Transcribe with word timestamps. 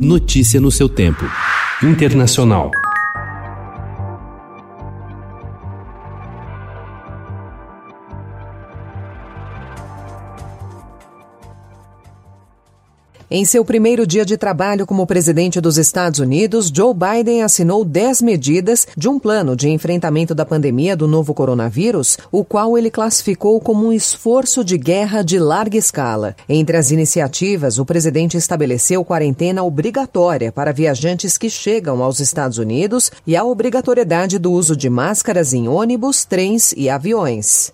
Notícia 0.00 0.58
no 0.58 0.70
seu 0.70 0.88
tempo. 0.88 1.26
Internacional. 1.82 2.70
Em 13.32 13.44
seu 13.44 13.64
primeiro 13.64 14.04
dia 14.04 14.24
de 14.24 14.36
trabalho 14.36 14.84
como 14.84 15.06
presidente 15.06 15.60
dos 15.60 15.78
Estados 15.78 16.18
Unidos, 16.18 16.68
Joe 16.74 16.92
Biden 16.92 17.44
assinou 17.44 17.84
10 17.84 18.22
medidas 18.22 18.88
de 18.96 19.08
um 19.08 19.20
plano 19.20 19.54
de 19.54 19.68
enfrentamento 19.68 20.34
da 20.34 20.44
pandemia 20.44 20.96
do 20.96 21.06
novo 21.06 21.32
coronavírus, 21.32 22.18
o 22.32 22.44
qual 22.44 22.76
ele 22.76 22.90
classificou 22.90 23.60
como 23.60 23.86
um 23.86 23.92
esforço 23.92 24.64
de 24.64 24.76
guerra 24.76 25.22
de 25.22 25.38
larga 25.38 25.78
escala. 25.78 26.34
Entre 26.48 26.76
as 26.76 26.90
iniciativas, 26.90 27.78
o 27.78 27.86
presidente 27.86 28.36
estabeleceu 28.36 29.04
quarentena 29.04 29.62
obrigatória 29.62 30.50
para 30.50 30.72
viajantes 30.72 31.38
que 31.38 31.48
chegam 31.48 32.02
aos 32.02 32.18
Estados 32.18 32.58
Unidos 32.58 33.12
e 33.24 33.36
a 33.36 33.44
obrigatoriedade 33.44 34.40
do 34.40 34.50
uso 34.50 34.74
de 34.74 34.90
máscaras 34.90 35.54
em 35.54 35.68
ônibus, 35.68 36.24
trens 36.24 36.74
e 36.76 36.90
aviões. 36.90 37.70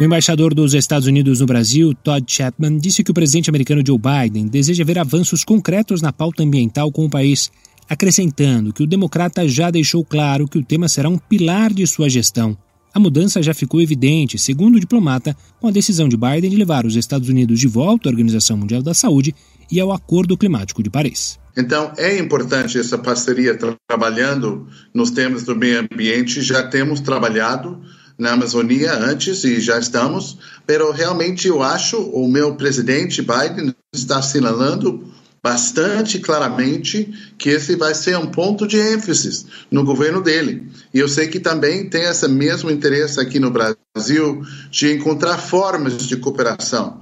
O 0.00 0.04
embaixador 0.04 0.54
dos 0.54 0.72
Estados 0.72 1.06
Unidos 1.06 1.40
no 1.40 1.46
Brasil, 1.46 1.94
Todd 1.94 2.24
Chapman, 2.26 2.78
disse 2.78 3.04
que 3.04 3.10
o 3.10 3.14
presidente 3.14 3.50
americano 3.50 3.82
Joe 3.86 3.98
Biden 3.98 4.48
deseja 4.48 4.84
ver 4.84 4.98
avanços 4.98 5.44
concretos 5.44 6.00
na 6.00 6.12
pauta 6.12 6.42
ambiental 6.42 6.90
com 6.90 7.04
o 7.04 7.10
país, 7.10 7.52
acrescentando 7.88 8.72
que 8.72 8.82
o 8.82 8.86
democrata 8.86 9.46
já 9.46 9.70
deixou 9.70 10.02
claro 10.02 10.48
que 10.48 10.58
o 10.58 10.64
tema 10.64 10.88
será 10.88 11.10
um 11.10 11.18
pilar 11.18 11.72
de 11.72 11.86
sua 11.86 12.08
gestão. 12.08 12.56
A 12.94 12.98
mudança 12.98 13.42
já 13.42 13.52
ficou 13.52 13.80
evidente, 13.82 14.38
segundo 14.38 14.76
o 14.76 14.80
diplomata, 14.80 15.36
com 15.60 15.68
a 15.68 15.70
decisão 15.70 16.08
de 16.08 16.16
Biden 16.16 16.50
de 16.50 16.56
levar 16.56 16.86
os 16.86 16.96
Estados 16.96 17.28
Unidos 17.28 17.60
de 17.60 17.68
volta 17.68 18.08
à 18.08 18.10
Organização 18.10 18.56
Mundial 18.56 18.82
da 18.82 18.94
Saúde 18.94 19.34
e 19.70 19.78
ao 19.78 19.92
Acordo 19.92 20.36
Climático 20.36 20.82
de 20.82 20.90
Paris. 20.90 21.38
Então, 21.56 21.92
é 21.98 22.18
importante 22.18 22.78
essa 22.78 22.96
parceria 22.96 23.58
trabalhando 23.88 24.66
nos 24.92 25.10
temas 25.10 25.44
do 25.44 25.54
meio 25.54 25.80
ambiente. 25.80 26.40
Já 26.40 26.66
temos 26.66 27.00
trabalhado 27.00 27.80
na 28.22 28.34
Amazônia 28.34 28.94
antes 28.94 29.42
e 29.42 29.60
já 29.60 29.80
estamos, 29.80 30.38
mas 30.66 30.96
realmente 30.96 31.48
eu 31.48 31.60
acho 31.60 31.98
o 31.98 32.28
meu 32.28 32.54
presidente 32.54 33.20
Biden 33.20 33.74
está 33.92 34.18
assinalando 34.18 35.12
bastante 35.42 36.20
claramente 36.20 37.12
que 37.36 37.50
esse 37.50 37.74
vai 37.74 37.96
ser 37.96 38.16
um 38.16 38.28
ponto 38.28 38.64
de 38.64 38.78
ênfase 38.78 39.44
no 39.68 39.84
governo 39.84 40.22
dele. 40.22 40.68
E 40.94 41.00
eu 41.00 41.08
sei 41.08 41.26
que 41.26 41.40
também 41.40 41.90
tem 41.90 42.04
esse 42.04 42.28
mesmo 42.28 42.70
interesse 42.70 43.18
aqui 43.18 43.40
no 43.40 43.50
Brasil 43.50 44.42
de 44.70 44.92
encontrar 44.92 45.38
formas 45.38 46.06
de 46.06 46.16
cooperação. 46.16 47.01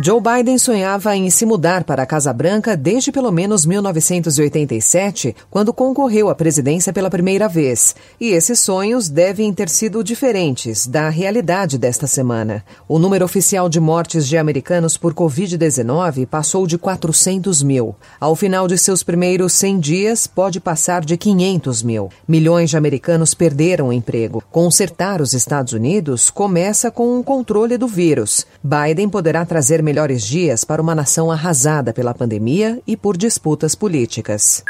Joe 0.00 0.22
Biden 0.22 0.56
sonhava 0.56 1.14
em 1.14 1.28
se 1.28 1.44
mudar 1.44 1.84
para 1.84 2.02
a 2.02 2.06
Casa 2.06 2.32
Branca 2.32 2.74
desde 2.74 3.12
pelo 3.12 3.30
menos 3.30 3.66
1987, 3.66 5.36
quando 5.50 5.70
concorreu 5.70 6.30
à 6.30 6.34
presidência 6.34 6.94
pela 6.94 7.10
primeira 7.10 7.46
vez. 7.46 7.94
E 8.18 8.30
esses 8.30 8.58
sonhos 8.58 9.10
devem 9.10 9.52
ter 9.52 9.68
sido 9.68 10.02
diferentes 10.02 10.86
da 10.86 11.10
realidade 11.10 11.76
desta 11.76 12.06
semana. 12.06 12.64
O 12.88 12.98
número 12.98 13.22
oficial 13.22 13.68
de 13.68 13.78
mortes 13.78 14.26
de 14.26 14.38
americanos 14.38 14.96
por 14.96 15.12
Covid-19 15.12 16.26
passou 16.26 16.66
de 16.66 16.78
400 16.78 17.62
mil. 17.62 17.94
Ao 18.18 18.34
final 18.34 18.66
de 18.66 18.78
seus 18.78 19.02
primeiros 19.02 19.52
100 19.52 19.78
dias, 19.78 20.26
pode 20.26 20.58
passar 20.58 21.04
de 21.04 21.18
500 21.18 21.82
mil. 21.82 22.08
Milhões 22.26 22.70
de 22.70 22.78
americanos 22.78 23.34
perderam 23.34 23.88
o 23.88 23.92
emprego. 23.92 24.42
Consertar 24.50 25.20
os 25.20 25.34
Estados 25.34 25.74
Unidos 25.74 26.30
começa 26.30 26.90
com 26.90 27.20
o 27.20 27.22
controle 27.22 27.76
do 27.76 27.86
vírus. 27.86 28.46
Biden 28.64 29.10
poderá 29.10 29.44
trazer 29.44 29.82
melhores 29.92 30.26
dias 30.26 30.64
para 30.64 30.80
uma 30.80 30.94
nação 30.94 31.30
arrasada 31.30 31.92
pela 31.92 32.14
pandemia 32.14 32.80
e 32.86 32.96
por 32.96 33.14
disputas 33.14 33.74
políticas. 33.74 34.64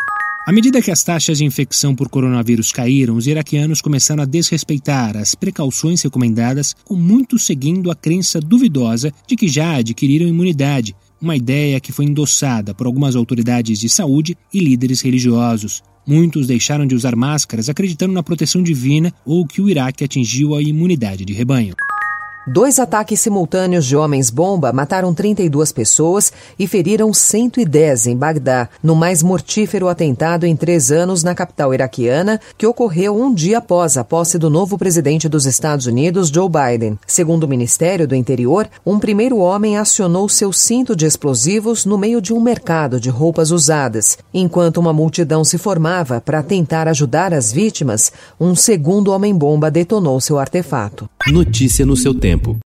À 0.44 0.50
medida 0.50 0.82
que 0.82 0.90
as 0.90 1.04
taxas 1.04 1.38
de 1.38 1.44
infecção 1.44 1.94
por 1.94 2.08
coronavírus 2.08 2.72
caíram, 2.72 3.14
os 3.14 3.28
iraquianos 3.28 3.80
começaram 3.80 4.24
a 4.24 4.26
desrespeitar 4.26 5.16
as 5.16 5.36
precauções 5.36 6.02
recomendadas, 6.02 6.74
com 6.84 6.96
muitos 6.96 7.46
seguindo 7.46 7.88
a 7.88 7.94
crença 7.94 8.40
duvidosa 8.40 9.12
de 9.24 9.36
que 9.36 9.46
já 9.46 9.76
adquiriram 9.76 10.26
imunidade, 10.26 10.96
uma 11.20 11.36
ideia 11.36 11.78
que 11.78 11.92
foi 11.92 12.06
endossada 12.06 12.74
por 12.74 12.88
algumas 12.88 13.14
autoridades 13.14 13.78
de 13.78 13.88
saúde 13.88 14.36
e 14.52 14.58
líderes 14.58 15.02
religiosos. 15.02 15.84
Muitos 16.04 16.48
deixaram 16.48 16.84
de 16.84 16.96
usar 16.96 17.14
máscaras 17.14 17.68
acreditando 17.68 18.12
na 18.12 18.24
proteção 18.24 18.60
divina 18.60 19.14
ou 19.24 19.46
que 19.46 19.62
o 19.62 19.70
Iraque 19.70 20.02
atingiu 20.02 20.56
a 20.56 20.60
imunidade 20.60 21.24
de 21.24 21.32
rebanho. 21.32 21.76
Dois 22.44 22.80
ataques 22.80 23.20
simultâneos 23.20 23.86
de 23.86 23.96
homens-bomba 23.96 24.72
mataram 24.72 25.14
32 25.14 25.70
pessoas 25.70 26.32
e 26.58 26.66
feriram 26.66 27.14
110 27.14 28.08
em 28.08 28.16
Bagdá, 28.16 28.68
no 28.82 28.96
mais 28.96 29.22
mortífero 29.22 29.86
atentado 29.86 30.44
em 30.44 30.56
três 30.56 30.90
anos 30.90 31.22
na 31.22 31.36
capital 31.36 31.72
iraquiana, 31.72 32.40
que 32.58 32.66
ocorreu 32.66 33.16
um 33.16 33.32
dia 33.32 33.58
após 33.58 33.96
a 33.96 34.02
posse 34.02 34.38
do 34.38 34.50
novo 34.50 34.76
presidente 34.76 35.28
dos 35.28 35.46
Estados 35.46 35.86
Unidos, 35.86 36.30
Joe 36.30 36.48
Biden. 36.48 36.98
Segundo 37.06 37.44
o 37.44 37.48
Ministério 37.48 38.08
do 38.08 38.16
Interior, 38.16 38.68
um 38.84 38.98
primeiro 38.98 39.38
homem 39.38 39.78
acionou 39.78 40.28
seu 40.28 40.52
cinto 40.52 40.96
de 40.96 41.06
explosivos 41.06 41.86
no 41.86 41.96
meio 41.96 42.20
de 42.20 42.32
um 42.32 42.40
mercado 42.40 42.98
de 42.98 43.08
roupas 43.08 43.52
usadas. 43.52 44.18
Enquanto 44.34 44.78
uma 44.78 44.92
multidão 44.92 45.44
se 45.44 45.58
formava 45.58 46.20
para 46.20 46.42
tentar 46.42 46.88
ajudar 46.88 47.32
as 47.32 47.52
vítimas, 47.52 48.10
um 48.40 48.56
segundo 48.56 49.12
homem-bomba 49.12 49.70
detonou 49.70 50.20
seu 50.20 50.40
artefato. 50.40 51.08
Notícia 51.28 51.86
no 51.86 51.96
seu 51.96 52.12
tempo. 52.32 52.56